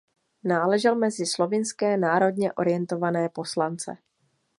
[0.43, 3.97] Náležel mezi slovinské národně orientované poslance.